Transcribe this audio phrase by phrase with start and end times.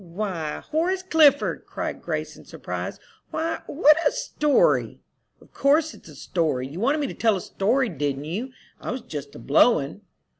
[0.03, 4.99] "Why, Horace Clifford!" cried Grace, in surprise; "why, what a story!"
[5.39, 6.65] "Of course it's a story.
[6.67, 8.49] You wanted me to tell a story, didn't you?
[8.79, 10.01] I was just a blowin'."